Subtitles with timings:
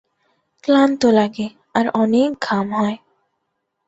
[0.63, 1.47] ক্লান্ত লাগে
[1.73, 2.97] আর অনেক ঘাম হয়।